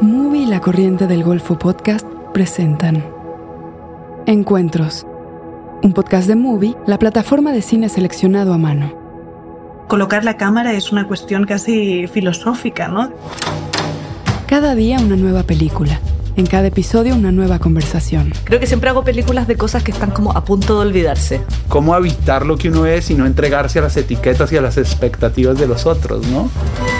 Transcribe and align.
Movie 0.00 0.44
y 0.44 0.46
la 0.46 0.60
Corriente 0.60 1.06
del 1.06 1.22
Golfo 1.22 1.58
Podcast 1.58 2.06
presentan 2.32 3.04
Encuentros, 4.24 5.06
un 5.82 5.92
podcast 5.92 6.26
de 6.26 6.36
Movie, 6.36 6.74
la 6.86 6.98
plataforma 6.98 7.52
de 7.52 7.60
cine 7.60 7.90
seleccionado 7.90 8.54
a 8.54 8.58
mano. 8.58 8.94
Colocar 9.88 10.24
la 10.24 10.38
cámara 10.38 10.72
es 10.72 10.90
una 10.90 11.06
cuestión 11.06 11.44
casi 11.44 12.06
filosófica, 12.06 12.88
¿no? 12.88 13.12
Cada 14.46 14.74
día 14.74 14.98
una 15.00 15.16
nueva 15.16 15.42
película. 15.42 16.00
En 16.36 16.46
cada 16.46 16.68
episodio 16.68 17.14
una 17.14 17.30
nueva 17.30 17.58
conversación. 17.58 18.32
Creo 18.44 18.58
que 18.58 18.66
siempre 18.66 18.88
hago 18.88 19.04
películas 19.04 19.46
de 19.48 19.56
cosas 19.56 19.82
que 19.82 19.90
están 19.90 20.12
como 20.12 20.32
a 20.32 20.46
punto 20.46 20.80
de 20.80 20.86
olvidarse. 20.88 21.42
Cómo 21.68 21.92
habitar 21.92 22.46
lo 22.46 22.56
que 22.56 22.70
uno 22.70 22.86
es 22.86 23.10
y 23.10 23.14
no 23.16 23.26
entregarse 23.26 23.80
a 23.80 23.82
las 23.82 23.98
etiquetas 23.98 24.50
y 24.50 24.56
a 24.56 24.62
las 24.62 24.78
expectativas 24.78 25.58
de 25.58 25.66
los 25.66 25.84
otros, 25.84 26.26
¿no? 26.28 26.48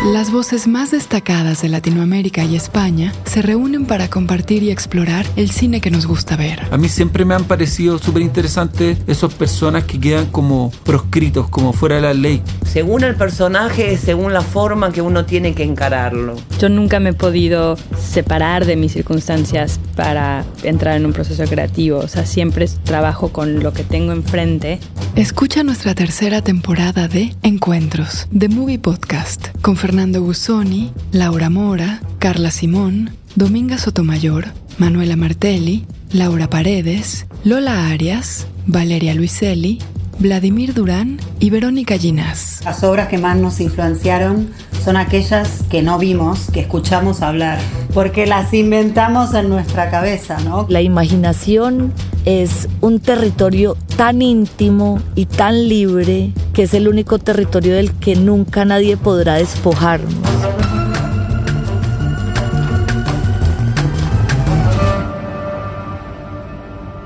Las 0.04 0.32
voces 0.32 0.66
más 0.66 0.92
destacadas 0.92 1.60
de 1.60 1.68
Latinoamérica 1.68 2.42
y 2.42 2.56
España 2.56 3.12
se 3.26 3.42
reúnen 3.42 3.84
para 3.84 4.08
compartir 4.08 4.62
y 4.62 4.70
explorar 4.70 5.26
el 5.36 5.50
cine 5.50 5.82
que 5.82 5.90
nos 5.90 6.06
gusta 6.06 6.36
ver. 6.36 6.66
A 6.70 6.78
mí 6.78 6.88
siempre 6.88 7.26
me 7.26 7.34
han 7.34 7.44
parecido 7.44 7.98
súper 7.98 8.22
interesantes 8.22 8.96
esas 9.06 9.34
personas 9.34 9.84
que 9.84 10.00
quedan 10.00 10.24
como 10.30 10.72
proscritos, 10.84 11.50
como 11.50 11.74
fuera 11.74 11.96
de 11.96 12.00
la 12.00 12.14
ley. 12.14 12.42
Según 12.64 13.04
el 13.04 13.14
personaje, 13.14 13.98
según 13.98 14.32
la 14.32 14.40
forma 14.40 14.90
que 14.90 15.02
uno 15.02 15.26
tiene 15.26 15.52
que 15.52 15.64
encararlo. 15.64 16.36
Yo 16.58 16.70
nunca 16.70 16.98
me 16.98 17.10
he 17.10 17.12
podido 17.12 17.76
separar 17.98 18.64
de 18.64 18.76
mis 18.76 18.92
circunstancias 18.92 19.80
para 19.96 20.46
entrar 20.62 20.96
en 20.96 21.04
un 21.04 21.12
proceso 21.12 21.44
creativo. 21.44 21.98
O 21.98 22.08
sea, 22.08 22.24
siempre 22.24 22.66
trabajo 22.84 23.34
con 23.34 23.62
lo 23.62 23.74
que 23.74 23.84
tengo 23.84 24.12
enfrente. 24.12 24.80
Escucha 25.16 25.64
nuestra 25.64 25.94
tercera 25.94 26.40
temporada 26.40 27.08
de 27.08 27.34
Encuentros, 27.42 28.28
The 28.36 28.48
Movie 28.48 28.78
Podcast, 28.78 29.48
con 29.60 29.76
Fernando 29.76 30.22
Busoni, 30.22 30.92
Laura 31.10 31.50
Mora, 31.50 32.00
Carla 32.20 32.50
Simón, 32.52 33.10
Dominga 33.34 33.76
Sotomayor, 33.76 34.46
Manuela 34.78 35.16
Martelli, 35.16 35.84
Laura 36.12 36.48
Paredes, 36.48 37.26
Lola 37.44 37.88
Arias, 37.88 38.46
Valeria 38.66 39.14
Luiselli, 39.14 39.80
Vladimir 40.20 40.74
Durán 40.74 41.18
y 41.40 41.50
Verónica 41.50 41.98
Ginás. 41.98 42.60
Las 42.64 42.84
obras 42.84 43.08
que 43.08 43.18
más 43.18 43.36
nos 43.36 43.60
influenciaron 43.60 44.48
son 44.84 44.96
aquellas 44.96 45.64
que 45.68 45.82
no 45.82 45.98
vimos, 45.98 46.50
que 46.52 46.60
escuchamos 46.60 47.20
hablar, 47.20 47.58
porque 47.92 48.26
las 48.26 48.54
inventamos 48.54 49.34
en 49.34 49.48
nuestra 49.48 49.90
cabeza, 49.90 50.38
¿no? 50.40 50.66
La 50.68 50.82
imaginación 50.82 51.92
es 52.24 52.68
un 52.80 53.00
territorio 53.00 53.76
tan 53.96 54.22
íntimo 54.22 55.00
y 55.14 55.26
tan 55.26 55.68
libre 55.68 56.32
que 56.52 56.64
es 56.64 56.74
el 56.74 56.88
único 56.88 57.18
territorio 57.18 57.74
del 57.74 57.92
que 57.92 58.16
nunca 58.16 58.64
nadie 58.64 58.96
podrá 58.96 59.34
despojarnos. 59.34 60.14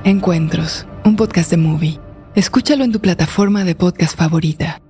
Encuentros, 0.04 0.86
un 1.04 1.16
podcast 1.16 1.50
de 1.50 1.56
movie. 1.56 2.00
Escúchalo 2.34 2.84
en 2.84 2.92
tu 2.92 3.00
plataforma 3.00 3.64
de 3.64 3.74
podcast 3.74 4.16
favorita. 4.18 4.83